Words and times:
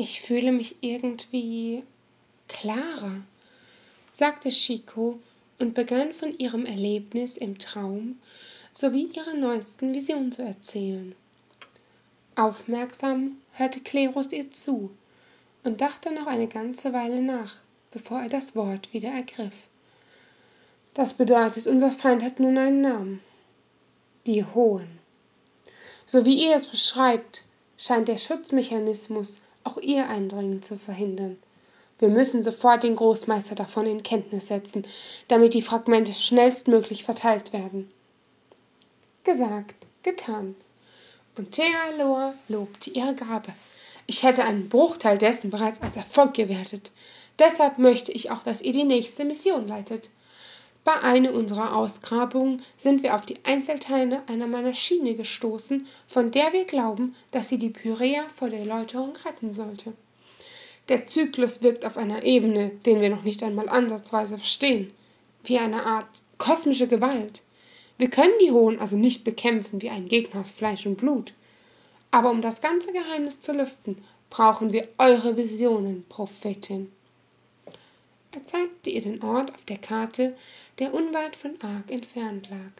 Ich 0.00 0.20
fühle 0.20 0.52
mich 0.52 0.76
irgendwie 0.80 1.82
klarer, 2.46 3.20
sagte 4.12 4.48
Chico 4.50 5.18
und 5.58 5.74
begann 5.74 6.12
von 6.12 6.38
ihrem 6.38 6.66
Erlebnis 6.66 7.36
im 7.36 7.58
Traum 7.58 8.16
sowie 8.72 9.10
ihrer 9.12 9.34
neuesten 9.34 9.92
Vision 9.92 10.30
zu 10.30 10.42
erzählen. 10.42 11.16
Aufmerksam 12.36 13.38
hörte 13.54 13.80
Klerus 13.80 14.30
ihr 14.30 14.52
zu 14.52 14.92
und 15.64 15.80
dachte 15.80 16.12
noch 16.12 16.28
eine 16.28 16.46
ganze 16.46 16.92
Weile 16.92 17.20
nach, 17.20 17.56
bevor 17.90 18.20
er 18.20 18.28
das 18.28 18.54
Wort 18.54 18.92
wieder 18.94 19.08
ergriff. 19.10 19.66
Das 20.94 21.14
bedeutet, 21.14 21.66
unser 21.66 21.90
Feind 21.90 22.22
hat 22.22 22.38
nun 22.38 22.56
einen 22.56 22.82
Namen. 22.82 23.20
Die 24.26 24.44
Hohen. 24.44 25.00
So 26.06 26.24
wie 26.24 26.46
ihr 26.46 26.54
es 26.54 26.66
beschreibt, 26.66 27.42
scheint 27.76 28.06
der 28.06 28.18
Schutzmechanismus 28.18 29.40
auch 29.68 29.76
ihr 29.78 30.08
Eindringen 30.08 30.62
zu 30.62 30.78
verhindern. 30.78 31.36
Wir 31.98 32.08
müssen 32.08 32.42
sofort 32.42 32.84
den 32.84 32.96
Großmeister 32.96 33.54
davon 33.54 33.86
in 33.86 34.02
Kenntnis 34.02 34.48
setzen, 34.48 34.86
damit 35.26 35.52
die 35.54 35.62
Fragmente 35.62 36.14
schnellstmöglich 36.14 37.04
verteilt 37.04 37.52
werden. 37.52 37.90
Gesagt, 39.24 39.74
getan. 40.02 40.54
Und 41.36 41.52
Thealoa 41.52 42.34
lobte 42.48 42.90
ihre 42.90 43.14
Gabe. 43.14 43.52
Ich 44.06 44.22
hätte 44.22 44.44
einen 44.44 44.68
Bruchteil 44.68 45.18
dessen 45.18 45.50
bereits 45.50 45.82
als 45.82 45.96
Erfolg 45.96 46.34
gewertet. 46.34 46.90
Deshalb 47.38 47.78
möchte 47.78 48.10
ich 48.12 48.30
auch, 48.30 48.42
dass 48.42 48.62
ihr 48.62 48.72
die 48.72 48.84
nächste 48.84 49.24
Mission 49.24 49.68
leitet. 49.68 50.10
Bei 50.84 51.02
einer 51.02 51.34
unserer 51.34 51.76
Ausgrabungen 51.76 52.62
sind 52.76 53.02
wir 53.02 53.14
auf 53.14 53.26
die 53.26 53.44
Einzelteile 53.44 54.22
einer 54.26 54.46
Maschine 54.46 55.14
gestoßen, 55.14 55.86
von 56.06 56.30
der 56.30 56.52
wir 56.52 56.64
glauben, 56.64 57.14
dass 57.30 57.48
sie 57.48 57.58
die 57.58 57.70
Pyrea 57.70 58.26
vor 58.34 58.48
der 58.48 58.64
Läuterung 58.64 59.14
retten 59.24 59.52
sollte. 59.54 59.92
Der 60.88 61.06
Zyklus 61.06 61.62
wirkt 61.62 61.84
auf 61.84 61.98
einer 61.98 62.22
Ebene, 62.22 62.70
den 62.86 63.00
wir 63.00 63.10
noch 63.10 63.22
nicht 63.22 63.42
einmal 63.42 63.68
ansatzweise 63.68 64.38
verstehen, 64.38 64.90
wie 65.44 65.58
eine 65.58 65.84
Art 65.84 66.22
kosmische 66.38 66.88
Gewalt. 66.88 67.42
Wir 67.98 68.08
können 68.08 68.32
die 68.40 68.52
Hohen 68.52 68.78
also 68.78 68.96
nicht 68.96 69.24
bekämpfen 69.24 69.82
wie 69.82 69.90
ein 69.90 70.08
Gegner 70.08 70.40
aus 70.40 70.50
Fleisch 70.50 70.86
und 70.86 70.96
Blut. 70.96 71.34
Aber 72.10 72.30
um 72.30 72.40
das 72.40 72.62
ganze 72.62 72.92
Geheimnis 72.92 73.40
zu 73.40 73.52
lüften, 73.52 73.96
brauchen 74.30 74.72
wir 74.72 74.88
eure 74.98 75.36
Visionen, 75.36 76.04
Prophetin. 76.08 76.90
Er 78.32 78.44
zeigte 78.44 78.90
ihr 78.90 79.00
den 79.00 79.22
Ort 79.22 79.52
auf 79.54 79.64
der 79.64 79.78
Karte, 79.78 80.36
der 80.78 80.94
unweit 80.94 81.36
von 81.36 81.60
Ark 81.62 81.90
entfernt 81.90 82.50
lag. 82.50 82.72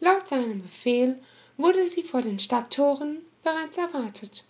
Laut 0.00 0.26
seinem 0.26 0.62
Befehl 0.62 1.20
wurde 1.56 1.86
sie 1.86 2.02
vor 2.02 2.22
den 2.22 2.38
Stadttoren 2.38 3.18
bereits 3.42 3.76
erwartet 3.76 4.44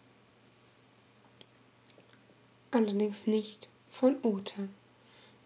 allerdings 2.71 3.27
nicht 3.27 3.69
von 3.89 4.17
Ota, 4.23 4.69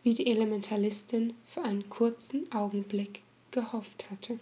wie 0.02 0.14
die 0.14 0.30
Elementalistin 0.30 1.32
für 1.44 1.62
einen 1.62 1.88
kurzen 1.88 2.50
Augenblick 2.52 3.22
gehofft 3.50 4.10
hatte 4.10 4.38